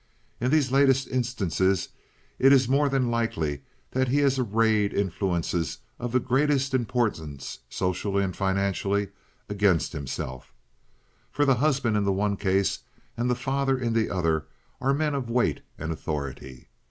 In 0.39 0.49
these 0.49 0.71
latest 0.71 1.07
instances 1.09 1.89
it 2.39 2.51
is 2.51 2.67
more 2.67 2.89
than 2.89 3.11
likely 3.11 3.61
that 3.91 4.07
he 4.07 4.17
has 4.21 4.39
arrayed 4.39 4.95
influences 4.95 5.77
of 5.99 6.11
the 6.11 6.19
greatest 6.19 6.73
importance 6.73 7.59
socially 7.69 8.23
and 8.23 8.35
financially 8.35 9.09
against 9.47 9.93
himself, 9.93 10.51
for 11.29 11.45
the 11.45 11.53
husband 11.61 11.95
in 11.97 12.03
the 12.03 12.11
one 12.11 12.35
case 12.35 12.79
and 13.15 13.29
the 13.29 13.35
father 13.35 13.77
in 13.77 13.93
the 13.93 14.09
other 14.09 14.47
are 14.81 14.91
men 14.95 15.13
of 15.13 15.29
weight 15.29 15.61
and 15.77 15.91
authority. 15.91 16.69